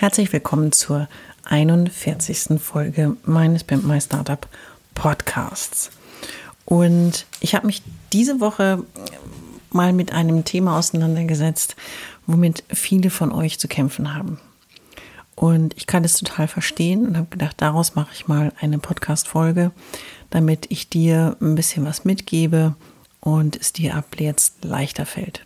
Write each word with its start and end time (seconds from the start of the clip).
Herzlich 0.00 0.32
willkommen 0.32 0.70
zur 0.70 1.08
41. 1.46 2.60
Folge 2.60 3.16
meines 3.24 3.64
Pimp 3.64 3.82
My 3.82 4.00
Startup 4.00 4.46
Podcasts. 4.94 5.90
Und 6.64 7.26
ich 7.40 7.56
habe 7.56 7.66
mich 7.66 7.82
diese 8.12 8.38
Woche 8.38 8.84
mal 9.70 9.92
mit 9.92 10.12
einem 10.12 10.44
Thema 10.44 10.78
auseinandergesetzt, 10.78 11.74
womit 12.28 12.62
viele 12.68 13.10
von 13.10 13.32
euch 13.32 13.58
zu 13.58 13.66
kämpfen 13.66 14.14
haben. 14.14 14.38
Und 15.34 15.76
ich 15.76 15.88
kann 15.88 16.04
es 16.04 16.14
total 16.14 16.46
verstehen 16.46 17.04
und 17.04 17.16
habe 17.16 17.30
gedacht, 17.30 17.56
daraus 17.56 17.96
mache 17.96 18.12
ich 18.14 18.28
mal 18.28 18.52
eine 18.60 18.78
Podcast-Folge, 18.78 19.72
damit 20.30 20.66
ich 20.68 20.88
dir 20.88 21.36
ein 21.40 21.56
bisschen 21.56 21.84
was 21.84 22.04
mitgebe 22.04 22.76
und 23.18 23.56
es 23.56 23.72
dir 23.72 23.96
ab 23.96 24.14
jetzt 24.20 24.64
leichter 24.64 25.06
fällt. 25.06 25.44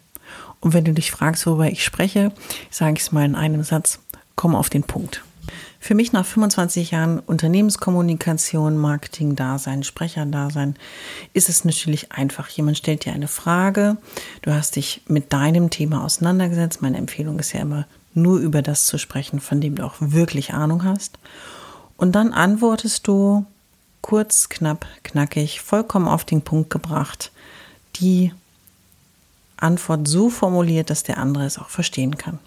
Und 0.61 0.75
wenn 0.75 0.85
du 0.85 0.93
dich 0.93 1.11
fragst, 1.11 1.47
worüber 1.47 1.71
ich 1.71 1.83
spreche, 1.83 2.33
sage 2.71 2.97
ich 2.97 3.01
es 3.01 3.13
mal 3.13 3.25
in 3.25 3.35
einem 3.35 3.63
Satz, 3.63 3.99
komm 4.37 4.55
auf 4.55 4.71
den 4.71 4.83
Punkt. 4.83 5.23
Für 5.81 5.97
mich 5.97 6.13
nach 6.13 6.25
25 6.25 6.93
Jahren 6.93 7.19
Unternehmenskommunikation, 7.19 8.79
Marketing-Dasein, 8.79 9.83
Sprecher-Dasein 9.83 10.77
ist 11.33 11.49
es 11.49 11.65
natürlich 11.65 12.13
einfach. 12.13 12.49
Jemand 12.49 12.79
stellt 12.79 13.05
dir 13.05 13.13
eine 13.13 13.27
Frage, 13.27 13.97
du 14.43 14.53
hast 14.53 14.77
dich 14.77 15.03
mit 15.09 15.33
deinem 15.33 15.71
Thema 15.71 16.05
auseinandergesetzt. 16.05 16.83
Meine 16.83 16.99
Empfehlung 16.99 17.41
ist 17.41 17.53
ja 17.53 17.61
immer, 17.61 17.87
nur 18.15 18.39
über 18.39 18.63
das 18.63 18.87
zu 18.87 18.97
sprechen, 18.97 19.41
von 19.41 19.61
dem 19.61 19.75
du 19.75 19.85
auch 19.85 19.97
wirklich 19.99 20.55
Ahnung 20.55 20.85
hast. 20.85 21.19
Und 21.97 22.13
dann 22.13 22.33
antwortest 22.33 23.09
du 23.09 23.45
kurz, 24.03 24.49
knapp, 24.49 24.87
knackig, 25.03 25.63
vollkommen 25.63 26.07
auf 26.07 26.25
den 26.25 26.43
Punkt 26.43 26.71
gebracht, 26.71 27.33
die 27.97 28.33
Antwort 29.57 30.07
so 30.07 30.29
formuliert, 30.29 30.91
dass 30.91 31.03
der 31.03 31.19
andere 31.19 31.45
es 31.45 31.59
auch 31.59 31.71
verstehen 31.71 32.19
kann. 32.19 32.39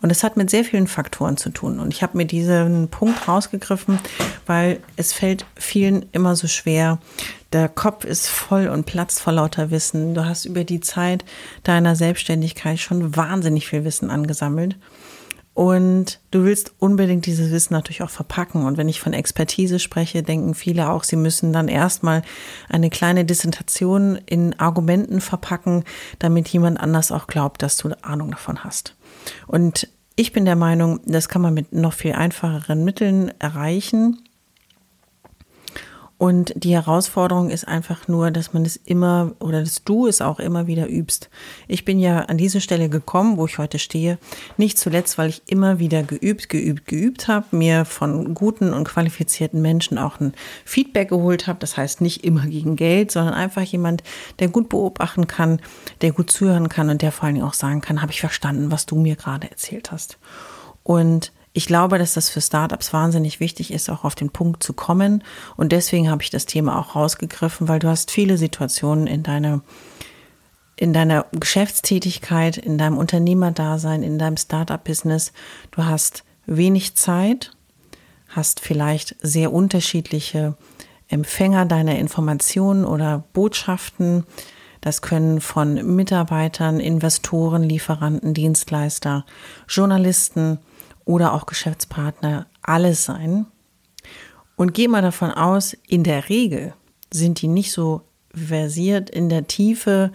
Und 0.00 0.10
es 0.10 0.24
hat 0.24 0.36
mit 0.36 0.50
sehr 0.50 0.64
vielen 0.64 0.86
Faktoren 0.86 1.36
zu 1.36 1.50
tun. 1.50 1.78
Und 1.78 1.92
ich 1.92 2.02
habe 2.02 2.16
mir 2.16 2.26
diesen 2.26 2.88
Punkt 2.88 3.28
rausgegriffen, 3.28 3.98
weil 4.46 4.80
es 4.96 5.12
fällt 5.12 5.46
vielen 5.56 6.06
immer 6.12 6.36
so 6.36 6.48
schwer. 6.48 6.98
Der 7.52 7.68
Kopf 7.68 8.04
ist 8.04 8.28
voll 8.28 8.68
und 8.68 8.86
platzt 8.86 9.20
vor 9.20 9.34
lauter 9.34 9.70
Wissen. 9.70 10.14
Du 10.14 10.24
hast 10.24 10.46
über 10.46 10.64
die 10.64 10.80
Zeit 10.80 11.24
deiner 11.62 11.96
Selbstständigkeit 11.96 12.78
schon 12.78 13.14
wahnsinnig 13.16 13.68
viel 13.68 13.84
Wissen 13.84 14.10
angesammelt. 14.10 14.76
Und 15.54 16.18
du 16.30 16.44
willst 16.44 16.72
unbedingt 16.78 17.26
dieses 17.26 17.50
Wissen 17.50 17.74
natürlich 17.74 18.02
auch 18.02 18.10
verpacken. 18.10 18.64
Und 18.64 18.78
wenn 18.78 18.88
ich 18.88 19.00
von 19.00 19.12
Expertise 19.12 19.78
spreche, 19.78 20.22
denken 20.22 20.54
viele 20.54 20.90
auch, 20.90 21.04
sie 21.04 21.16
müssen 21.16 21.52
dann 21.52 21.68
erstmal 21.68 22.22
eine 22.70 22.88
kleine 22.88 23.24
Dissertation 23.26 24.18
in 24.24 24.58
Argumenten 24.58 25.20
verpacken, 25.20 25.84
damit 26.18 26.48
jemand 26.48 26.80
anders 26.80 27.12
auch 27.12 27.26
glaubt, 27.26 27.62
dass 27.62 27.76
du 27.76 27.90
Ahnung 28.02 28.30
davon 28.30 28.64
hast. 28.64 28.94
Und 29.46 29.88
ich 30.16 30.32
bin 30.32 30.44
der 30.44 30.56
Meinung, 30.56 31.00
das 31.04 31.28
kann 31.28 31.42
man 31.42 31.54
mit 31.54 31.72
noch 31.72 31.92
viel 31.92 32.12
einfacheren 32.12 32.84
Mitteln 32.84 33.32
erreichen. 33.38 34.18
Und 36.22 36.52
die 36.54 36.74
Herausforderung 36.74 37.50
ist 37.50 37.66
einfach 37.66 38.06
nur, 38.06 38.30
dass 38.30 38.52
man 38.52 38.64
es 38.64 38.76
immer 38.76 39.32
oder 39.40 39.58
dass 39.58 39.82
du 39.82 40.06
es 40.06 40.20
auch 40.20 40.38
immer 40.38 40.68
wieder 40.68 40.88
übst. 40.88 41.28
Ich 41.66 41.84
bin 41.84 41.98
ja 41.98 42.20
an 42.20 42.38
diese 42.38 42.60
Stelle 42.60 42.88
gekommen, 42.88 43.38
wo 43.38 43.46
ich 43.46 43.58
heute 43.58 43.80
stehe, 43.80 44.18
nicht 44.56 44.78
zuletzt, 44.78 45.18
weil 45.18 45.30
ich 45.30 45.42
immer 45.46 45.80
wieder 45.80 46.04
geübt, 46.04 46.48
geübt, 46.48 46.86
geübt 46.86 47.26
habe, 47.26 47.46
mir 47.50 47.84
von 47.84 48.34
guten 48.34 48.72
und 48.72 48.84
qualifizierten 48.84 49.60
Menschen 49.60 49.98
auch 49.98 50.20
ein 50.20 50.32
Feedback 50.64 51.08
geholt 51.08 51.48
habe. 51.48 51.58
Das 51.58 51.76
heißt 51.76 52.00
nicht 52.00 52.22
immer 52.22 52.46
gegen 52.46 52.76
Geld, 52.76 53.10
sondern 53.10 53.34
einfach 53.34 53.62
jemand, 53.62 54.04
der 54.38 54.46
gut 54.46 54.68
beobachten 54.68 55.26
kann, 55.26 55.58
der 56.02 56.12
gut 56.12 56.30
zuhören 56.30 56.68
kann 56.68 56.88
und 56.88 57.02
der 57.02 57.10
vor 57.10 57.24
allen 57.24 57.34
Dingen 57.34 57.48
auch 57.48 57.52
sagen 57.52 57.80
kann, 57.80 58.00
habe 58.00 58.12
ich 58.12 58.20
verstanden, 58.20 58.70
was 58.70 58.86
du 58.86 58.94
mir 58.94 59.16
gerade 59.16 59.50
erzählt 59.50 59.90
hast. 59.90 60.18
Und 60.84 61.32
ich 61.54 61.66
glaube, 61.66 61.98
dass 61.98 62.14
das 62.14 62.30
für 62.30 62.40
Startups 62.40 62.92
wahnsinnig 62.92 63.38
wichtig 63.38 63.72
ist, 63.72 63.90
auch 63.90 64.04
auf 64.04 64.14
den 64.14 64.30
Punkt 64.30 64.62
zu 64.62 64.72
kommen. 64.72 65.22
Und 65.56 65.72
deswegen 65.72 66.10
habe 66.10 66.22
ich 66.22 66.30
das 66.30 66.46
Thema 66.46 66.78
auch 66.78 66.94
rausgegriffen, 66.94 67.68
weil 67.68 67.78
du 67.78 67.88
hast 67.88 68.10
viele 68.10 68.38
Situationen 68.38 69.06
in 69.06 69.22
deiner, 69.22 69.60
in 70.76 70.94
deiner 70.94 71.26
Geschäftstätigkeit, 71.32 72.56
in 72.56 72.78
deinem 72.78 72.96
Unternehmerdasein, 72.96 74.02
in 74.02 74.18
deinem 74.18 74.38
Startup-Business. 74.38 75.32
Du 75.72 75.84
hast 75.84 76.24
wenig 76.46 76.94
Zeit, 76.94 77.52
hast 78.28 78.60
vielleicht 78.60 79.16
sehr 79.20 79.52
unterschiedliche 79.52 80.56
Empfänger 81.08 81.66
deiner 81.66 81.98
Informationen 81.98 82.86
oder 82.86 83.24
Botschaften. 83.34 84.24
Das 84.80 85.02
können 85.02 85.42
von 85.42 85.74
Mitarbeitern, 85.94 86.80
Investoren, 86.80 87.62
Lieferanten, 87.62 88.32
Dienstleister, 88.32 89.26
Journalisten, 89.68 90.58
oder 91.04 91.32
auch 91.32 91.46
Geschäftspartner 91.46 92.46
alles 92.62 93.04
sein. 93.04 93.46
Und 94.56 94.74
geh 94.74 94.88
mal 94.88 95.02
davon 95.02 95.30
aus, 95.30 95.76
in 95.86 96.04
der 96.04 96.28
Regel 96.28 96.74
sind 97.12 97.40
die 97.42 97.48
nicht 97.48 97.72
so 97.72 98.02
versiert 98.34 99.10
in 99.10 99.28
der 99.28 99.46
Tiefe 99.46 100.12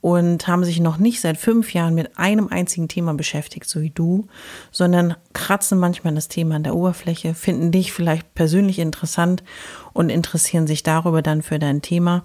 und 0.00 0.46
haben 0.46 0.64
sich 0.64 0.78
noch 0.78 0.98
nicht 0.98 1.20
seit 1.20 1.36
fünf 1.36 1.72
Jahren 1.74 1.94
mit 1.94 2.16
einem 2.16 2.46
einzigen 2.48 2.86
Thema 2.86 3.14
beschäftigt, 3.14 3.68
so 3.68 3.80
wie 3.80 3.90
du, 3.90 4.28
sondern 4.70 5.16
kratzen 5.32 5.78
manchmal 5.78 6.14
das 6.14 6.28
Thema 6.28 6.56
an 6.56 6.62
der 6.62 6.76
Oberfläche, 6.76 7.34
finden 7.34 7.72
dich 7.72 7.92
vielleicht 7.92 8.34
persönlich 8.34 8.78
interessant 8.78 9.42
und 9.92 10.10
interessieren 10.10 10.68
sich 10.68 10.84
darüber 10.84 11.22
dann 11.22 11.42
für 11.42 11.58
dein 11.58 11.82
Thema. 11.82 12.22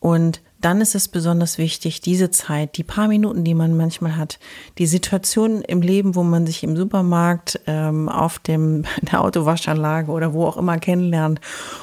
Und 0.00 0.40
dann 0.62 0.80
ist 0.80 0.94
es 0.94 1.08
besonders 1.08 1.58
wichtig, 1.58 2.00
diese 2.00 2.30
Zeit, 2.30 2.76
die 2.76 2.84
paar 2.84 3.08
Minuten, 3.08 3.42
die 3.44 3.54
man 3.54 3.76
manchmal 3.76 4.16
hat, 4.16 4.38
die 4.78 4.86
Situation 4.86 5.60
im 5.62 5.82
Leben, 5.82 6.14
wo 6.14 6.22
man 6.22 6.46
sich 6.46 6.62
im 6.62 6.76
Supermarkt, 6.76 7.60
ähm, 7.66 8.08
auf 8.08 8.38
dem, 8.38 8.84
der 9.02 9.20
Autowaschanlage 9.20 10.10
oder 10.10 10.32
wo 10.32 10.46
auch 10.46 10.56
immer 10.56 10.78
kennenlernt 10.78 11.40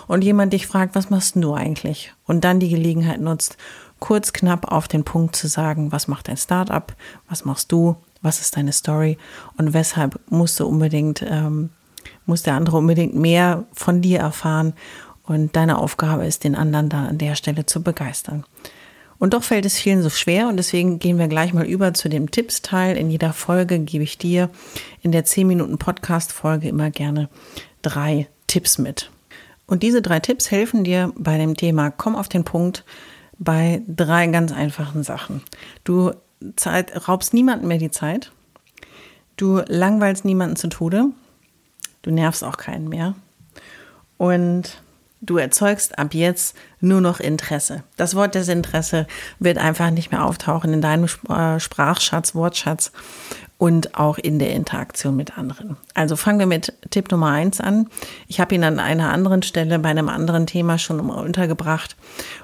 und 0.08 0.24
jemand 0.24 0.54
dich 0.54 0.66
fragt, 0.66 0.96
was 0.96 1.10
machst 1.10 1.36
du 1.36 1.54
eigentlich? 1.54 2.14
Und 2.26 2.44
dann 2.44 2.60
die 2.60 2.70
Gelegenheit 2.70 3.20
nutzt, 3.20 3.58
kurz 4.00 4.32
knapp 4.32 4.72
auf 4.72 4.88
den 4.88 5.04
Punkt 5.04 5.36
zu 5.36 5.48
sagen, 5.48 5.92
was 5.92 6.08
macht 6.08 6.30
dein 6.30 6.38
Startup, 6.38 6.96
was 7.28 7.44
machst 7.44 7.72
du, 7.74 7.98
was 8.22 8.40
ist 8.40 8.56
deine 8.56 8.72
Story? 8.72 9.18
Und 9.58 9.74
weshalb 9.74 10.20
musst 10.30 10.60
du 10.60 10.66
unbedingt, 10.66 11.22
ähm, 11.28 11.70
muss 12.26 12.44
der 12.44 12.54
andere 12.54 12.78
unbedingt 12.78 13.16
mehr 13.16 13.66
von 13.74 14.02
dir 14.02 14.20
erfahren 14.20 14.74
und 15.30 15.56
deine 15.56 15.78
Aufgabe 15.78 16.26
ist, 16.26 16.44
den 16.44 16.56
anderen 16.56 16.90
da 16.90 17.06
an 17.06 17.20
der 17.20 17.36
Stelle 17.36 17.66
zu 17.66 17.84
begeistern. 17.84 18.46
Und 19.20 19.34
doch 19.34 19.44
fällt 19.44 19.66
es 19.66 19.78
vielen 19.78 20.02
so 20.02 20.10
schwer 20.10 20.48
und 20.48 20.58
deswegen 20.58 20.98
gehen 20.98 21.20
wir 21.20 21.28
gleich 21.28 21.54
mal 21.54 21.66
über 21.66 21.94
zu 21.94 22.10
dem 22.10 22.32
Tippsteil. 22.32 22.98
In 22.98 23.12
jeder 23.12 23.31
Folge 23.31 23.78
gebe 23.80 24.04
ich 24.04 24.18
dir 24.18 24.50
in 25.02 25.12
der 25.12 25.26
10 25.26 25.46
Minuten 25.46 25.78
Podcast 25.78 26.31
Folge 26.31 26.68
immer 26.68 26.90
gerne 26.90 27.30
drei 27.81 28.28
Tipps 28.48 28.80
mit. 28.80 29.12
Und 29.68 29.84
diese 29.84 30.02
drei 30.02 30.20
Tipps 30.20 30.50
helfen 30.50 30.84
dir 30.84 31.14
bei 31.16 31.38
dem 31.38 31.56
Thema 31.56 31.92
Komm 31.92 32.16
auf 32.16 32.28
den 32.28 32.44
Punkt 32.44 32.84
bei 33.38 33.84
drei 33.88 34.25
ganz 34.28 34.52
einfachen 34.52 35.04
Sachen. 35.04 35.44
Du 35.84 36.12
Zeit, 36.56 37.08
raubst 37.08 37.36
niemanden 37.36 37.68
mehr 37.68 37.78
die 37.78 37.92
Zeit. 37.92 38.32
Du 39.38 39.62
langweilst 39.68 40.25
niemanden 40.25 40.56
zu 40.56 40.70
Tode. 40.70 41.06
Du 42.02 42.10
nervst 42.10 42.44
auch 42.44 42.58
keinen 42.58 42.90
mehr. 42.90 43.14
Und 44.18 44.82
Du 45.21 45.38
erzeugst 45.38 46.00
ab 46.00 46.13
jetzt 46.13 46.56
nur 46.80 47.01
noch 47.01 47.19
Interesse. 47.19 47.83
Das 47.98 48.16
Wort 48.16 48.36
Desinteresse 48.36 49.06
wird 49.39 49.57
einfach 49.57 49.89
nicht 49.92 50.12
mehr 50.12 50.24
auftauchen 50.24 50.74
in 50.74 50.81
deinem 50.81 51.10
äh, 51.27 51.60
Sprachschatz, 51.60 52.36
Wortschatz 52.36 52.92
und 53.57 53.95
auch 53.95 54.18
in 54.18 54.39
der 54.39 54.51
Interaktion 54.54 55.18
mit 55.18 55.38
anderen. 55.38 55.75
Also 55.94 56.16
fangen 56.16 56.39
wir 56.39 56.45
mit 56.45 56.74
Tipp 56.89 57.12
Nummer 57.12 57.31
eins 57.31 57.60
an. 57.60 57.89
Ich 58.27 58.39
habe 58.39 58.56
ihn 58.56 58.63
an 58.63 58.80
einer 58.80 59.12
anderen 59.12 59.44
Stelle 59.44 59.77
bei 59.80 59.89
einem 59.89 60.07
anderen 60.07 60.48
Thema 60.48 60.77
schon 60.77 61.01
untergebracht 61.01 61.98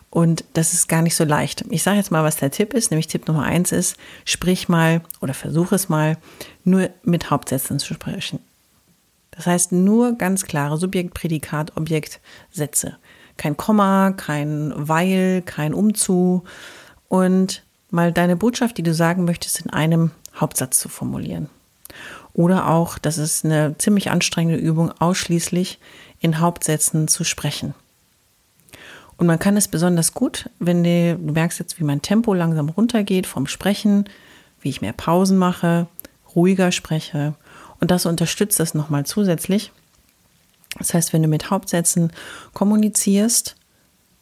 Und 0.10 0.44
das 0.54 0.74
ist 0.74 0.90
gar 0.90 1.02
nicht 1.02 1.16
so 1.16 1.24
leicht. 1.24 1.64
Ich 1.70 1.84
sage 1.84 1.98
jetzt 1.98 2.12
mal, 2.12 2.26
was 2.26 2.36
der 2.36 2.52
Tipp 2.52 2.74
ist, 2.74 2.92
nämlich 2.92 3.08
Tipp 3.08 3.28
Nummer 3.30 3.44
eins 3.44 3.72
ist, 3.72 3.96
sprich 4.26 4.68
mal 4.68 5.02
oder 5.22 5.34
versuche 5.34 5.76
es 5.76 5.88
mal, 5.88 6.18
nur 6.66 6.90
mit 7.04 7.30
Hauptsätzen 7.30 7.80
zu 7.80 7.94
sprechen. 7.94 8.40
Das 9.36 9.48
heißt 9.48 9.72
nur 9.72 10.18
ganz 10.18 10.46
klare 10.46 10.78
Subjekt, 10.78 11.14
Prädikat, 11.14 11.76
Objekt, 11.78 12.20
Sätze. 12.52 12.98
Kein 13.38 13.58
Komma, 13.58 14.12
kein 14.12 14.72
Weil, 14.76 15.42
kein 15.46 15.74
Umzu 15.74 16.44
und 17.10 17.64
mal 17.90 18.12
deine 18.12 18.36
Botschaft, 18.36 18.78
die 18.78 18.84
du 18.84 18.94
sagen 18.94 19.26
möchtest, 19.26 19.60
in 19.62 19.70
einem 19.70 20.12
Hauptsatz 20.36 20.80
zu 20.80 20.90
formulieren. 20.90 21.50
Oder 22.34 22.70
auch, 22.70 22.98
das 22.98 23.18
ist 23.18 23.46
eine 23.46 23.78
ziemlich 23.78 24.10
anstrengende 24.10 24.60
Übung, 24.60 24.92
ausschließlich 25.00 25.80
in 26.20 26.40
Hauptsätzen 26.40 27.08
zu 27.08 27.24
sprechen. 27.24 27.74
Und 29.18 29.28
man 29.28 29.40
kann 29.40 29.56
es 29.56 29.70
besonders 29.70 30.14
gut, 30.14 30.50
wenn 30.60 30.84
du, 30.84 31.18
du 31.18 31.32
merkst 31.34 31.60
jetzt, 31.60 31.80
wie 31.80 31.86
mein 31.86 32.02
Tempo 32.02 32.34
langsam 32.34 32.70
runtergeht 32.70 33.28
vom 33.28 33.48
Sprechen, 33.48 34.06
wie 34.60 34.70
ich 34.70 34.82
mehr 34.82 34.94
Pausen 34.94 35.38
mache, 35.38 35.88
ruhiger 36.36 36.72
spreche. 36.74 37.36
Und 37.80 37.92
das 37.92 38.06
unterstützt 38.06 38.60
das 38.60 38.74
nochmal 38.74 39.06
zusätzlich. 39.06 39.72
Das 40.78 40.94
heißt, 40.94 41.14
wenn 41.14 41.22
du 41.22 41.28
mit 41.28 41.50
Hauptsätzen 41.50 42.12
kommunizierst 42.54 43.56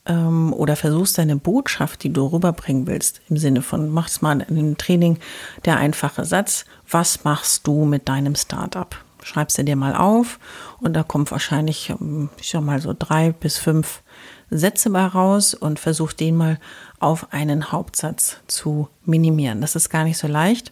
ähm, 0.06 0.54
oder 0.54 0.76
versuchst, 0.76 1.18
deine 1.18 1.36
Botschaft, 1.36 2.04
die 2.04 2.14
du 2.14 2.28
rüberbringen 2.28 2.88
willst, 2.88 3.22
im 3.30 3.38
Sinne 3.38 3.62
von, 3.62 3.90
machst 3.90 4.22
mal 4.22 4.42
in 4.42 4.56
dem 4.56 4.78
Training 4.78 5.18
der 5.66 5.78
einfache 5.78 6.26
Satz, 6.26 6.66
was 6.90 7.24
machst 7.24 7.66
du 7.68 7.86
mit 7.86 8.08
deinem 8.08 8.36
Startup? 8.36 8.96
Schreibst 9.24 9.58
du 9.58 9.64
dir 9.64 9.78
mal 9.78 9.96
auf 9.96 10.38
und 10.80 10.94
da 10.94 11.04
kommt 11.04 11.32
wahrscheinlich, 11.32 11.90
ähm, 11.90 12.30
ich 12.38 12.50
sag 12.50 12.62
mal 12.62 12.82
so 12.82 12.94
drei 12.98 13.32
bis 13.32 13.58
fünf 13.58 14.02
Sätze 14.50 14.90
mal 14.90 15.08
raus 15.08 15.54
und 15.54 15.80
versuch 15.80 16.14
den 16.14 16.36
mal 16.36 16.60
auf 17.00 17.34
einen 17.34 17.72
Hauptsatz 17.72 18.38
zu 18.48 18.90
minimieren. 19.06 19.62
Das 19.62 19.76
ist 19.76 19.90
gar 19.90 20.04
nicht 20.04 20.18
so 20.18 20.28
leicht, 20.28 20.72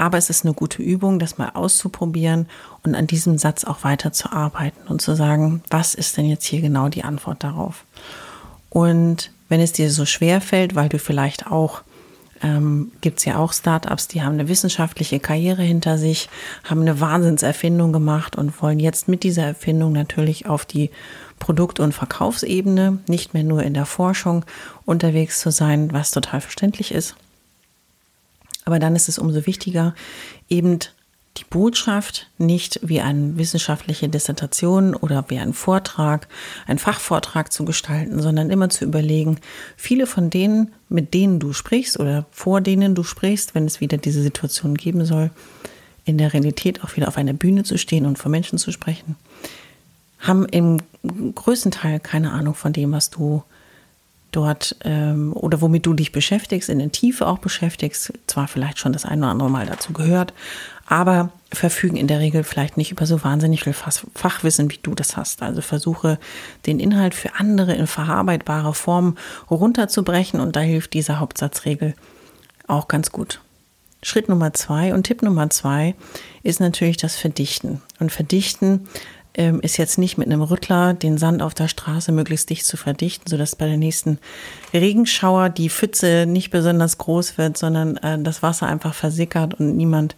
aber 0.00 0.16
es 0.16 0.30
ist 0.30 0.44
eine 0.44 0.54
gute 0.54 0.82
Übung, 0.82 1.18
das 1.18 1.36
mal 1.36 1.50
auszuprobieren 1.50 2.46
und 2.82 2.94
an 2.94 3.06
diesem 3.06 3.36
Satz 3.36 3.64
auch 3.64 3.84
weiter 3.84 4.12
zu 4.12 4.32
arbeiten 4.32 4.88
und 4.88 5.02
zu 5.02 5.14
sagen, 5.14 5.62
was 5.68 5.94
ist 5.94 6.16
denn 6.16 6.24
jetzt 6.24 6.46
hier 6.46 6.62
genau 6.62 6.88
die 6.88 7.04
Antwort 7.04 7.44
darauf? 7.44 7.84
Und 8.70 9.30
wenn 9.50 9.60
es 9.60 9.72
dir 9.72 9.90
so 9.90 10.06
schwer 10.06 10.40
fällt, 10.40 10.74
weil 10.74 10.88
du 10.88 10.98
vielleicht 10.98 11.46
auch 11.48 11.82
ähm, 12.42 12.92
gibt 13.02 13.18
es 13.18 13.26
ja 13.26 13.36
auch 13.36 13.52
Startups, 13.52 14.08
die 14.08 14.22
haben 14.22 14.32
eine 14.32 14.48
wissenschaftliche 14.48 15.20
Karriere 15.20 15.62
hinter 15.62 15.98
sich, 15.98 16.30
haben 16.64 16.80
eine 16.80 16.98
Wahnsinnserfindung 16.98 17.92
gemacht 17.92 18.36
und 18.36 18.62
wollen 18.62 18.80
jetzt 18.80 19.08
mit 19.08 19.22
dieser 19.22 19.44
Erfindung 19.44 19.92
natürlich 19.92 20.46
auf 20.46 20.64
die 20.64 20.88
Produkt- 21.38 21.80
und 21.80 21.92
Verkaufsebene, 21.92 23.00
nicht 23.06 23.34
mehr 23.34 23.44
nur 23.44 23.62
in 23.62 23.74
der 23.74 23.84
Forschung 23.84 24.46
unterwegs 24.86 25.40
zu 25.40 25.50
sein, 25.50 25.92
was 25.92 26.10
total 26.10 26.40
verständlich 26.40 26.92
ist. 26.92 27.14
Aber 28.70 28.78
dann 28.78 28.94
ist 28.94 29.08
es 29.08 29.18
umso 29.18 29.46
wichtiger, 29.46 29.96
eben 30.48 30.78
die 31.36 31.44
Botschaft 31.44 32.28
nicht 32.38 32.78
wie 32.84 33.00
eine 33.00 33.36
wissenschaftliche 33.36 34.08
Dissertation 34.08 34.94
oder 34.94 35.24
wie 35.26 35.40
ein 35.40 35.54
Vortrag, 35.54 36.28
ein 36.68 36.78
Fachvortrag 36.78 37.52
zu 37.52 37.64
gestalten, 37.64 38.22
sondern 38.22 38.48
immer 38.48 38.68
zu 38.68 38.84
überlegen, 38.84 39.40
viele 39.76 40.06
von 40.06 40.30
denen, 40.30 40.70
mit 40.88 41.12
denen 41.12 41.40
du 41.40 41.52
sprichst 41.52 41.98
oder 41.98 42.26
vor 42.30 42.60
denen 42.60 42.94
du 42.94 43.02
sprichst, 43.02 43.56
wenn 43.56 43.64
es 43.64 43.80
wieder 43.80 43.96
diese 43.96 44.22
Situation 44.22 44.76
geben 44.76 45.04
soll, 45.04 45.32
in 46.04 46.16
der 46.16 46.32
Realität 46.32 46.84
auch 46.84 46.94
wieder 46.94 47.08
auf 47.08 47.16
einer 47.16 47.32
Bühne 47.32 47.64
zu 47.64 47.76
stehen 47.76 48.06
und 48.06 48.18
vor 48.18 48.30
Menschen 48.30 48.56
zu 48.56 48.70
sprechen, 48.70 49.16
haben 50.20 50.46
im 50.46 50.78
größten 51.34 51.72
Teil 51.72 51.98
keine 51.98 52.30
Ahnung 52.30 52.54
von 52.54 52.72
dem, 52.72 52.92
was 52.92 53.10
du 53.10 53.42
dort 54.32 54.76
ähm, 54.84 55.32
oder 55.34 55.60
womit 55.60 55.86
du 55.86 55.94
dich 55.94 56.12
beschäftigst, 56.12 56.68
in 56.68 56.78
der 56.78 56.92
Tiefe 56.92 57.26
auch 57.26 57.38
beschäftigst, 57.38 58.12
zwar 58.26 58.48
vielleicht 58.48 58.78
schon 58.78 58.92
das 58.92 59.04
eine 59.04 59.22
oder 59.22 59.30
andere 59.30 59.50
Mal 59.50 59.66
dazu 59.66 59.92
gehört, 59.92 60.32
aber 60.86 61.30
verfügen 61.52 61.96
in 61.96 62.06
der 62.06 62.20
Regel 62.20 62.44
vielleicht 62.44 62.76
nicht 62.76 62.92
über 62.92 63.06
so 63.06 63.22
wahnsinnig 63.24 63.64
viel 63.64 63.74
Fachwissen, 63.74 64.70
wie 64.70 64.78
du 64.82 64.94
das 64.94 65.16
hast. 65.16 65.42
Also 65.42 65.60
versuche 65.60 66.18
den 66.66 66.80
Inhalt 66.80 67.14
für 67.14 67.34
andere 67.36 67.74
in 67.74 67.86
verarbeitbare 67.86 68.74
Form 68.74 69.16
runterzubrechen 69.50 70.40
und 70.40 70.56
da 70.56 70.60
hilft 70.60 70.94
diese 70.94 71.20
Hauptsatzregel 71.20 71.94
auch 72.66 72.88
ganz 72.88 73.12
gut. 73.12 73.40
Schritt 74.02 74.28
Nummer 74.28 74.54
zwei 74.54 74.94
und 74.94 75.04
Tipp 75.04 75.22
Nummer 75.22 75.50
zwei 75.50 75.94
ist 76.42 76.60
natürlich 76.60 76.96
das 76.96 77.16
Verdichten. 77.16 77.82
Und 77.98 78.10
Verdichten 78.10 78.88
ähm, 79.34 79.60
ist 79.60 79.76
jetzt 79.76 79.98
nicht 79.98 80.18
mit 80.18 80.26
einem 80.26 80.42
Rüttler 80.42 80.94
den 80.94 81.18
Sand 81.18 81.42
auf 81.42 81.54
der 81.54 81.68
Straße 81.68 82.12
möglichst 82.12 82.50
dicht 82.50 82.66
zu 82.66 82.76
verdichten, 82.76 83.28
sodass 83.28 83.56
bei 83.56 83.66
der 83.66 83.76
nächsten 83.76 84.18
Regenschauer 84.74 85.48
die 85.48 85.70
Pfütze 85.70 86.26
nicht 86.26 86.50
besonders 86.50 86.98
groß 86.98 87.38
wird, 87.38 87.56
sondern 87.56 87.96
äh, 87.98 88.20
das 88.20 88.42
Wasser 88.42 88.66
einfach 88.66 88.94
versickert 88.94 89.54
und 89.54 89.76
niemand 89.76 90.16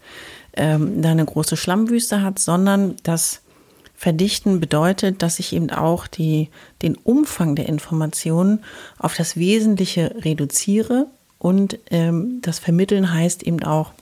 ähm, 0.55 1.03
da 1.03 1.11
eine 1.11 1.25
große 1.25 1.57
Schlammwüste 1.57 2.23
hat, 2.23 2.39
sondern 2.39 2.97
das 3.03 3.43
Verdichten 3.95 4.59
bedeutet, 4.59 5.23
dass 5.23 5.39
ich 5.39 5.53
eben 5.53 5.71
auch 5.71 6.07
die, 6.07 6.49
den 6.83 6.97
Umfang 6.97 7.55
der 7.55 7.69
Informationen 7.69 8.65
auf 8.99 9.15
das 9.15 9.37
Wesentliche 9.37 10.15
reduziere 10.25 11.07
und 11.39 11.79
ähm, 11.91 12.41
das 12.43 12.59
Vermitteln 12.59 13.13
heißt 13.13 13.43
eben 13.43 13.63
auch, 13.63 13.93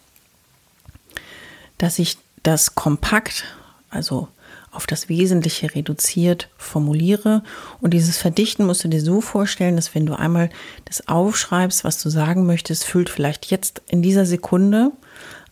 dass 1.79 1.99
ich 1.99 2.19
das 2.43 2.75
kompakt, 2.75 3.45
also 3.91 4.29
auf 4.71 4.87
das 4.87 5.09
Wesentliche 5.09 5.75
reduziert 5.75 6.49
formuliere. 6.57 7.43
Und 7.81 7.93
dieses 7.93 8.19
Verdichten 8.19 8.67
musst 8.67 8.85
du 8.85 8.89
dir 8.89 9.01
so 9.01 9.21
vorstellen, 9.21 9.77
dass 9.77 9.95
wenn 9.95 10.07
du 10.07 10.15
einmal 10.15 10.51
das 10.85 11.09
aufschreibst, 11.09 11.85
was 11.85 12.03
du 12.03 12.09
sagen 12.09 12.47
möchtest, 12.47 12.85
füllt 12.85 13.11
vielleicht 13.11 13.47
jetzt 13.47 13.83
in 13.89 14.03
dieser 14.03 14.27
Sekunde 14.27 14.93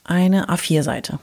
eine 0.04 0.48
A4-Seite. 0.48 1.18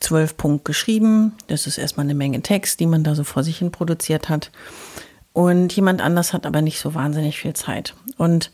Zwölf 0.00 0.36
Punkt 0.36 0.64
geschrieben. 0.64 1.32
Das 1.48 1.66
ist 1.66 1.78
erstmal 1.78 2.06
eine 2.06 2.14
Menge 2.14 2.42
Text, 2.42 2.80
die 2.80 2.86
man 2.86 3.04
da 3.04 3.14
so 3.14 3.24
vor 3.24 3.42
sich 3.42 3.58
hin 3.58 3.70
produziert 3.70 4.28
hat. 4.28 4.50
Und 5.32 5.74
jemand 5.74 6.00
anders 6.00 6.32
hat 6.32 6.46
aber 6.46 6.62
nicht 6.62 6.80
so 6.80 6.94
wahnsinnig 6.94 7.38
viel 7.38 7.52
Zeit. 7.52 7.94
Und 8.16 8.50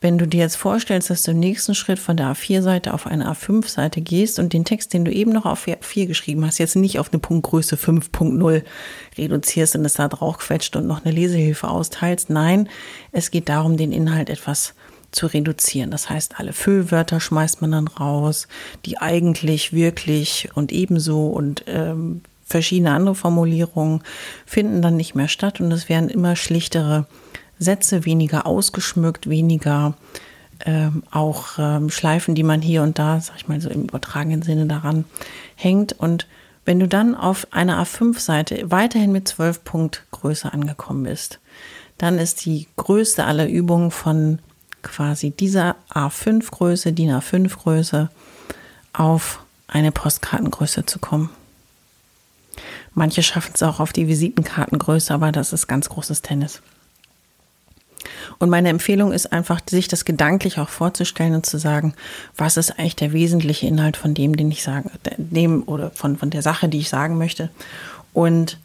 wenn 0.00 0.16
du 0.16 0.26
dir 0.26 0.40
jetzt 0.40 0.56
vorstellst, 0.56 1.10
dass 1.10 1.24
du 1.24 1.32
im 1.32 1.40
nächsten 1.40 1.74
Schritt 1.74 1.98
von 1.98 2.16
der 2.16 2.28
A4-Seite 2.28 2.94
auf 2.94 3.06
eine 3.06 3.30
A5-Seite 3.30 4.00
gehst 4.00 4.38
und 4.38 4.54
den 4.54 4.64
Text, 4.64 4.94
den 4.94 5.04
du 5.04 5.12
eben 5.12 5.30
noch 5.30 5.44
auf 5.44 5.66
A4 5.66 6.06
geschrieben 6.06 6.46
hast, 6.46 6.58
jetzt 6.58 6.76
nicht 6.76 6.98
auf 6.98 7.12
eine 7.12 7.20
Punktgröße 7.20 7.76
5.0 7.76 8.62
reduzierst 9.18 9.76
und 9.76 9.84
es 9.84 9.94
da 9.94 10.08
drauf 10.08 10.38
quetscht 10.38 10.74
und 10.76 10.86
noch 10.86 11.04
eine 11.04 11.14
Lesehilfe 11.14 11.68
austeilst. 11.68 12.30
Nein, 12.30 12.68
es 13.12 13.30
geht 13.30 13.50
darum, 13.50 13.76
den 13.76 13.92
Inhalt 13.92 14.30
etwas 14.30 14.74
zu 15.10 15.26
reduzieren. 15.26 15.90
Das 15.90 16.08
heißt, 16.08 16.38
alle 16.38 16.54
Füllwörter 16.54 17.20
schmeißt 17.20 17.60
man 17.60 17.72
dann 17.72 17.88
raus, 17.88 18.48
die 18.86 18.98
eigentlich, 18.98 19.74
wirklich 19.74 20.48
und 20.54 20.72
ebenso 20.72 21.26
und 21.26 21.64
ähm, 21.66 22.22
verschiedene 22.46 22.92
andere 22.92 23.14
Formulierungen 23.14 24.02
finden 24.46 24.80
dann 24.80 24.96
nicht 24.96 25.14
mehr 25.14 25.28
statt 25.28 25.60
und 25.60 25.70
es 25.72 25.90
werden 25.90 26.08
immer 26.08 26.36
schlichtere 26.36 27.06
Sätze, 27.60 28.04
weniger 28.04 28.46
ausgeschmückt, 28.46 29.28
weniger 29.28 29.94
ähm, 30.66 31.04
auch 31.10 31.58
ähm, 31.58 31.90
Schleifen, 31.90 32.34
die 32.34 32.42
man 32.42 32.60
hier 32.60 32.82
und 32.82 32.98
da, 32.98 33.20
sag 33.20 33.36
ich 33.36 33.48
mal 33.48 33.60
so 33.60 33.70
im 33.70 33.84
übertragenen 33.84 34.42
Sinne 34.42 34.66
daran 34.66 35.04
hängt. 35.54 35.92
Und 35.92 36.26
wenn 36.64 36.80
du 36.80 36.88
dann 36.88 37.14
auf 37.14 37.46
einer 37.52 37.82
A5-Seite 37.82 38.70
weiterhin 38.70 39.12
mit 39.12 39.28
12 39.28 39.64
Punkt 39.64 40.04
Größe 40.10 40.52
angekommen 40.52 41.04
bist, 41.04 41.38
dann 41.98 42.18
ist 42.18 42.44
die 42.44 42.66
größte 42.76 43.24
aller 43.24 43.48
Übungen 43.48 43.90
von 43.90 44.38
quasi 44.82 45.30
dieser 45.30 45.76
A5-Größe, 45.92 46.92
DIN 46.92 47.10
A5-Größe 47.10 48.08
auf 48.92 49.40
eine 49.68 49.92
Postkartengröße 49.92 50.86
zu 50.86 50.98
kommen. 50.98 51.30
Manche 52.94 53.22
schaffen 53.22 53.52
es 53.54 53.62
auch 53.62 53.80
auf 53.80 53.92
die 53.92 54.08
Visitenkartengröße, 54.08 55.14
aber 55.14 55.30
das 55.32 55.52
ist 55.52 55.68
ganz 55.68 55.88
großes 55.88 56.22
Tennis. 56.22 56.60
Und 58.38 58.50
meine 58.50 58.68
Empfehlung 58.68 59.12
ist 59.12 59.32
einfach, 59.32 59.60
sich 59.68 59.88
das 59.88 60.04
gedanklich 60.04 60.58
auch 60.58 60.68
vorzustellen 60.68 61.34
und 61.34 61.46
zu 61.46 61.58
sagen, 61.58 61.94
was 62.36 62.56
ist 62.56 62.78
eigentlich 62.78 62.96
der 62.96 63.12
wesentliche 63.12 63.66
Inhalt 63.66 63.96
von 63.96 64.14
dem, 64.14 64.36
den 64.36 64.50
ich 64.50 64.62
sage, 64.62 64.90
dem 65.16 65.62
oder 65.64 65.90
von, 65.90 66.16
von 66.16 66.30
der 66.30 66.42
Sache, 66.42 66.68
die 66.68 66.78
ich 66.78 66.88
sagen 66.88 67.18
möchte. 67.18 67.50
Und 68.12 68.58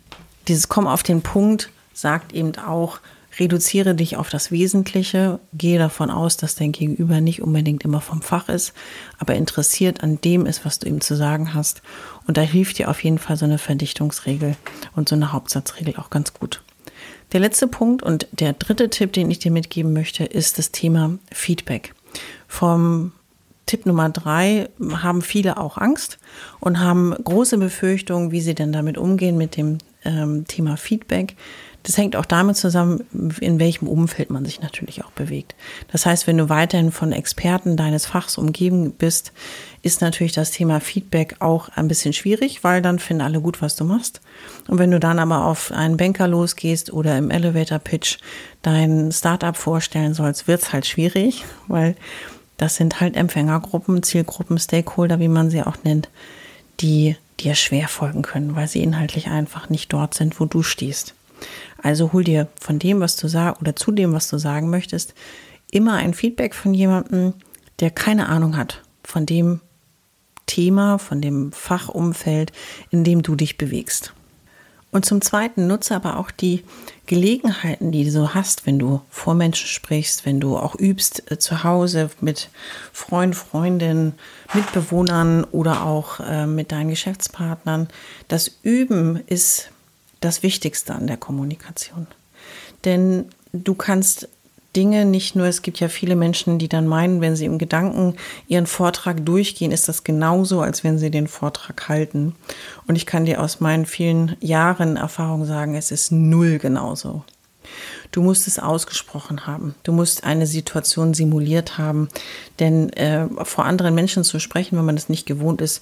dieses 0.47 0.69
Kommen 0.69 0.87
auf 0.87 1.03
den 1.03 1.21
Punkt 1.21 1.69
sagt 1.93 2.33
eben 2.33 2.57
auch, 2.57 2.99
reduziere 3.39 3.95
dich 3.95 4.17
auf 4.17 4.29
das 4.29 4.51
Wesentliche, 4.51 5.39
gehe 5.53 5.79
davon 5.79 6.09
aus, 6.09 6.37
dass 6.37 6.55
dein 6.55 6.71
Gegenüber 6.71 7.21
nicht 7.21 7.41
unbedingt 7.41 7.83
immer 7.83 8.01
vom 8.01 8.21
Fach 8.21 8.49
ist, 8.49 8.73
aber 9.17 9.35
interessiert 9.35 10.03
an 10.03 10.19
dem 10.21 10.45
ist, 10.45 10.65
was 10.65 10.79
du 10.79 10.87
ihm 10.87 11.01
zu 11.01 11.15
sagen 11.15 11.53
hast. 11.53 11.81
Und 12.27 12.37
da 12.37 12.41
hilft 12.41 12.77
dir 12.77 12.89
auf 12.89 13.03
jeden 13.03 13.19
Fall 13.19 13.37
so 13.37 13.45
eine 13.45 13.57
Verdichtungsregel 13.57 14.55
und 14.95 15.09
so 15.09 15.15
eine 15.15 15.31
Hauptsatzregel 15.31 15.95
auch 15.97 16.09
ganz 16.09 16.33
gut. 16.33 16.61
Der 17.33 17.39
letzte 17.39 17.67
Punkt 17.67 18.03
und 18.03 18.27
der 18.31 18.53
dritte 18.53 18.89
Tipp, 18.89 19.13
den 19.13 19.29
ich 19.29 19.39
dir 19.39 19.51
mitgeben 19.51 19.93
möchte, 19.93 20.23
ist 20.23 20.57
das 20.57 20.71
Thema 20.71 21.17
Feedback. 21.31 21.93
Vom 22.47 23.11
Tipp 23.65 23.85
Nummer 23.85 24.09
drei 24.09 24.69
haben 24.91 25.21
viele 25.21 25.57
auch 25.57 25.77
Angst 25.77 26.19
und 26.59 26.79
haben 26.79 27.15
große 27.23 27.57
Befürchtungen, 27.57 28.31
wie 28.31 28.41
sie 28.41 28.55
denn 28.55 28.71
damit 28.71 28.97
umgehen 28.97 29.37
mit 29.37 29.57
dem 29.57 29.79
ähm, 30.03 30.45
Thema 30.47 30.77
Feedback. 30.77 31.35
Das 31.85 31.99
hängt 31.99 32.15
auch 32.15 32.25
damit 32.25 32.57
zusammen, 32.57 33.05
in 33.39 33.59
welchem 33.59 33.87
Umfeld 33.87 34.31
man 34.31 34.43
sich 34.43 34.59
natürlich 34.59 35.05
auch 35.05 35.11
bewegt. 35.11 35.53
Das 35.91 36.07
heißt, 36.07 36.25
wenn 36.25 36.37
du 36.37 36.49
weiterhin 36.49 36.91
von 36.91 37.11
Experten 37.11 37.77
deines 37.77 38.07
Fachs 38.07 38.39
umgeben 38.39 38.91
bist, 38.91 39.31
ist 39.83 40.01
natürlich 40.01 40.31
das 40.31 40.49
Thema 40.49 40.79
Feedback 40.79 41.35
auch 41.41 41.69
ein 41.69 41.87
bisschen 41.87 42.11
schwierig, 42.13 42.63
weil 42.63 42.81
dann 42.81 42.97
finden 42.97 43.21
alle 43.21 43.39
gut, 43.39 43.61
was 43.61 43.75
du 43.75 43.83
machst. 43.83 44.19
Und 44.67 44.79
wenn 44.79 44.89
du 44.89 44.99
dann 44.99 45.19
aber 45.19 45.45
auf 45.45 45.71
einen 45.71 45.95
Banker 45.95 46.27
losgehst 46.27 46.91
oder 46.91 47.19
im 47.19 47.29
Elevator 47.29 47.77
Pitch 47.77 48.17
dein 48.63 49.11
Startup 49.11 49.55
vorstellen 49.55 50.15
sollst, 50.15 50.47
wird's 50.47 50.73
halt 50.73 50.87
schwierig, 50.87 51.45
weil 51.67 51.95
das 52.57 52.77
sind 52.77 52.99
halt 52.99 53.15
Empfängergruppen, 53.15 54.01
Zielgruppen, 54.01 54.57
Stakeholder, 54.57 55.19
wie 55.19 55.27
man 55.27 55.51
sie 55.51 55.61
auch 55.61 55.77
nennt, 55.83 56.09
die 56.79 57.15
dir 57.39 57.53
schwer 57.53 57.87
folgen 57.87 58.23
können, 58.23 58.55
weil 58.55 58.67
sie 58.67 58.81
inhaltlich 58.81 59.27
einfach 59.27 59.69
nicht 59.69 59.93
dort 59.93 60.15
sind, 60.15 60.39
wo 60.39 60.45
du 60.45 60.63
stehst. 60.63 61.13
Also 61.85 62.13
hol 62.13 62.23
dir 62.23 62.47
von 62.59 62.79
dem, 62.79 62.99
was 62.99 63.15
du 63.15 63.27
sagst 63.27 63.61
oder 63.61 63.75
zu 63.75 63.91
dem, 63.91 64.11
was 64.11 64.27
du 64.27 64.39
sagen 64.39 64.71
möchtest, 64.71 65.13
immer 65.69 65.93
ein 65.93 66.15
Feedback 66.15 66.55
von 66.55 66.73
jemandem, 66.73 67.35
der 67.79 67.91
keine 67.91 68.27
Ahnung 68.27 68.57
hat 68.57 68.81
von 69.03 69.27
dem, 69.27 69.61
Thema, 70.47 70.97
von 70.97 71.21
dem 71.21 71.51
Fachumfeld, 71.51 72.51
in 72.89 73.03
dem 73.03 73.21
du 73.21 73.35
dich 73.35 73.57
bewegst. 73.57 74.13
Und 74.91 75.05
zum 75.05 75.21
Zweiten 75.21 75.67
nutze 75.67 75.95
aber 75.95 76.17
auch 76.17 76.31
die 76.31 76.63
Gelegenheiten, 77.05 77.91
die 77.91 78.05
du 78.05 78.11
so 78.11 78.33
hast, 78.33 78.65
wenn 78.65 78.79
du 78.79 79.01
vor 79.09 79.35
Menschen 79.35 79.67
sprichst, 79.67 80.25
wenn 80.25 80.39
du 80.39 80.57
auch 80.57 80.75
übst 80.79 81.29
äh, 81.31 81.37
zu 81.37 81.63
Hause 81.63 82.09
mit 82.19 82.49
Freund, 82.93 83.35
Freundinnen, 83.35 84.13
Mitbewohnern 84.53 85.43
oder 85.43 85.85
auch 85.85 86.19
äh, 86.21 86.47
mit 86.47 86.71
deinen 86.71 86.89
Geschäftspartnern. 86.89 87.89
Das 88.27 88.59
Üben 88.63 89.21
ist 89.27 89.69
das 90.19 90.43
Wichtigste 90.43 90.93
an 90.93 91.07
der 91.07 91.17
Kommunikation. 91.17 92.07
Denn 92.83 93.25
du 93.53 93.73
kannst 93.73 94.29
Dinge 94.75 95.05
nicht 95.05 95.35
nur, 95.35 95.47
es 95.47 95.61
gibt 95.61 95.79
ja 95.79 95.87
viele 95.87 96.15
Menschen, 96.15 96.59
die 96.59 96.67
dann 96.67 96.85
meinen, 96.85 97.21
wenn 97.21 97.35
sie 97.35 97.45
im 97.45 97.57
Gedanken 97.57 98.15
ihren 98.47 98.67
Vortrag 98.67 99.25
durchgehen, 99.25 99.71
ist 99.71 99.87
das 99.87 100.03
genauso, 100.03 100.61
als 100.61 100.83
wenn 100.83 100.99
sie 100.99 101.09
den 101.09 101.27
Vortrag 101.27 101.87
halten. 101.87 102.35
Und 102.87 102.95
ich 102.95 103.05
kann 103.05 103.25
dir 103.25 103.41
aus 103.41 103.61
meinen 103.61 103.85
vielen 103.85 104.35
Jahren 104.41 104.97
Erfahrung 104.97 105.45
sagen, 105.45 105.75
es 105.75 105.91
ist 105.91 106.11
null 106.11 106.59
genauso. 106.59 107.23
Du 108.11 108.21
musst 108.21 108.47
es 108.47 108.59
ausgesprochen 108.59 109.47
haben. 109.47 109.75
Du 109.83 109.91
musst 109.91 110.23
eine 110.23 110.45
Situation 110.45 111.13
simuliert 111.13 111.77
haben. 111.77 112.09
Denn 112.59 112.91
äh, 112.93 113.27
vor 113.43 113.65
anderen 113.65 113.95
Menschen 113.95 114.23
zu 114.23 114.39
sprechen, 114.39 114.77
wenn 114.77 114.85
man 114.85 114.97
es 114.97 115.09
nicht 115.09 115.25
gewohnt 115.25 115.61
ist, 115.61 115.81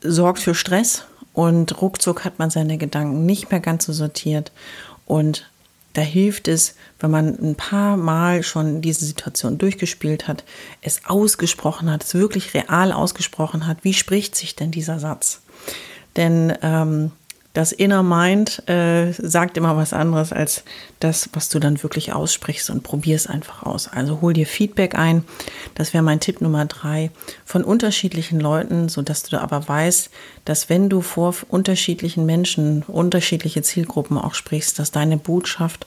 sorgt 0.00 0.40
für 0.40 0.54
Stress 0.54 1.04
und 1.32 1.80
ruckzuck 1.80 2.24
hat 2.24 2.38
man 2.38 2.50
seine 2.50 2.78
Gedanken 2.78 3.24
nicht 3.26 3.50
mehr 3.50 3.60
ganz 3.60 3.86
so 3.86 3.92
sortiert. 3.92 4.52
Und 5.06 5.50
da 5.94 6.00
hilft 6.00 6.48
es, 6.48 6.74
wenn 7.00 7.10
man 7.10 7.38
ein 7.38 7.54
paar 7.54 7.96
Mal 7.96 8.42
schon 8.42 8.80
diese 8.80 9.04
Situation 9.04 9.58
durchgespielt 9.58 10.26
hat, 10.28 10.44
es 10.80 11.02
ausgesprochen 11.06 11.90
hat, 11.90 12.04
es 12.04 12.14
wirklich 12.14 12.54
real 12.54 12.92
ausgesprochen 12.92 13.66
hat. 13.66 13.78
Wie 13.82 13.94
spricht 13.94 14.34
sich 14.34 14.56
denn 14.56 14.70
dieser 14.70 14.98
Satz? 14.98 15.42
Denn 16.16 16.56
ähm, 16.62 17.12
das 17.52 17.72
Inner 17.72 18.02
Mind 18.02 18.66
äh, 18.68 19.12
sagt 19.12 19.58
immer 19.58 19.76
was 19.76 19.92
anderes 19.92 20.32
als 20.32 20.64
das, 21.00 21.28
was 21.34 21.50
du 21.50 21.58
dann 21.58 21.82
wirklich 21.82 22.12
aussprichst 22.12 22.70
und 22.70 22.82
probier 22.82 23.14
es 23.14 23.26
einfach 23.26 23.62
aus. 23.62 23.88
Also 23.88 24.22
hol 24.22 24.32
dir 24.32 24.46
Feedback 24.46 24.94
ein. 24.94 25.24
Das 25.74 25.92
wäre 25.92 26.02
mein 26.02 26.20
Tipp 26.20 26.40
Nummer 26.40 26.64
drei 26.64 27.10
von 27.44 27.62
unterschiedlichen 27.62 28.40
Leuten, 28.40 28.88
so 28.88 29.02
dass 29.02 29.22
du 29.22 29.38
aber 29.38 29.68
weißt, 29.68 30.10
dass 30.46 30.70
wenn 30.70 30.88
du 30.88 31.02
vor 31.02 31.34
unterschiedlichen 31.48 32.24
Menschen, 32.24 32.84
unterschiedliche 32.84 33.62
Zielgruppen 33.62 34.16
auch 34.16 34.34
sprichst, 34.34 34.78
dass 34.78 34.90
deine 34.90 35.18
Botschaft 35.18 35.86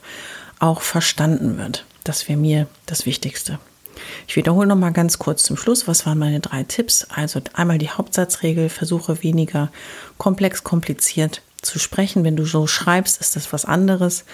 auch 0.60 0.82
verstanden 0.82 1.58
wird. 1.58 1.86
Das 2.04 2.30
wäre 2.30 2.38
mir 2.38 2.68
das 2.86 3.08
Wichtigste. 3.08 3.58
Ich 4.28 4.36
wiederhole 4.36 4.68
noch 4.68 4.76
mal 4.76 4.92
ganz 4.92 5.18
kurz 5.20 5.44
zum 5.44 5.58
Schluss, 5.58 5.88
was 5.88 6.06
waren 6.06 6.20
meine 6.20 6.42
drei 6.42 6.64
Tipps? 6.64 7.08
Also 7.10 7.42
einmal 7.54 7.78
die 7.78 7.90
Hauptsatzregel, 7.90 8.70
versuche 8.70 9.24
weniger 9.24 9.72
komplex, 10.18 10.64
kompliziert 10.64 11.42
zu 11.66 11.80
sprechen. 11.80 12.24
Wenn 12.24 12.36
du 12.36 12.46
so 12.46 12.68
schreibst, 12.68 13.20
ist 13.20 13.36
das 13.36 13.52
was 13.52 13.66
anderes. 13.66 14.26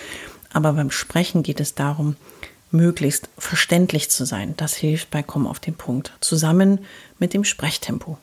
Aber 0.54 0.74
beim 0.74 0.92
Sprechen 0.92 1.44
geht 1.44 1.60
es 1.60 1.76
darum, 1.76 2.16
möglichst 2.72 3.30
verständlich 3.38 4.10
zu 4.10 4.26
sein. 4.26 4.54
Das 4.58 4.76
hilft 4.76 5.12
bei 5.12 5.24
Kommen 5.24 5.48
auf 5.48 5.60
den 5.60 5.76
Punkt. 5.76 6.14
Zusammen 6.20 6.80
mit 7.20 7.34
dem 7.34 7.44
Sprechtempo. 7.44 8.18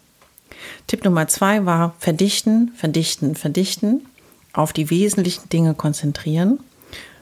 Tipp 0.87 1.05
Nummer 1.05 1.29
zwei 1.29 1.67
war 1.67 1.95
verdichten, 1.99 2.73
verdichten, 2.77 3.35
verdichten. 3.35 4.07
Auf 4.53 4.73
die 4.73 4.91
wesentlichen 4.91 5.49
Dinge 5.49 5.75
konzentrieren. 5.75 6.61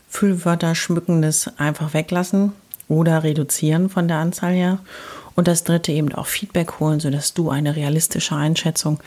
Füllwörter, 0.08 0.74
Schmückendes 0.74 1.50
einfach 1.58 1.92
weglassen 1.92 2.52
oder 2.88 3.24
reduzieren 3.24 3.90
von 3.90 4.08
der 4.08 4.18
Anzahl 4.18 4.52
her. 4.52 4.78
Und 5.36 5.46
das 5.46 5.64
dritte 5.64 5.92
eben 5.92 6.12
auch 6.12 6.26
Feedback 6.26 6.80
holen, 6.80 6.98
sodass 6.98 7.34
du 7.34 7.50
eine 7.50 7.76
realistische 7.76 8.34
Einschätzung 8.34 9.00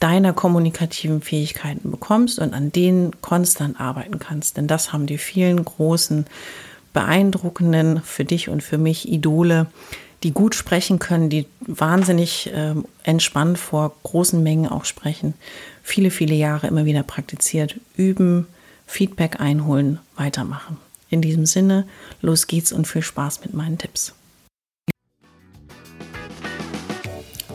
deiner 0.00 0.32
kommunikativen 0.32 1.22
Fähigkeiten 1.22 1.90
bekommst 1.90 2.38
und 2.38 2.52
an 2.52 2.70
denen 2.70 3.20
konstant 3.20 3.80
arbeiten 3.80 4.18
kannst. 4.18 4.56
Denn 4.56 4.66
das 4.66 4.92
haben 4.92 5.06
die 5.06 5.18
vielen 5.18 5.64
großen, 5.64 6.26
beeindruckenden, 6.92 8.02
für 8.02 8.24
dich 8.24 8.48
und 8.48 8.62
für 8.62 8.78
mich 8.78 9.08
Idole, 9.08 9.66
die 10.22 10.32
gut 10.32 10.54
sprechen 10.54 10.98
können, 10.98 11.30
die 11.30 11.46
wahnsinnig 11.60 12.52
äh, 12.52 12.74
entspannt 13.04 13.58
vor 13.58 13.94
großen 14.02 14.42
Mengen 14.42 14.68
auch 14.68 14.84
sprechen, 14.84 15.34
viele, 15.82 16.10
viele 16.10 16.34
Jahre 16.34 16.66
immer 16.66 16.84
wieder 16.84 17.04
praktiziert, 17.04 17.76
üben, 17.96 18.46
Feedback 18.86 19.40
einholen, 19.40 20.00
weitermachen. 20.16 20.76
In 21.10 21.22
diesem 21.22 21.46
Sinne, 21.46 21.86
los 22.20 22.46
geht's 22.46 22.72
und 22.72 22.86
viel 22.86 23.02
Spaß 23.02 23.42
mit 23.42 23.54
meinen 23.54 23.78
Tipps. 23.78 24.14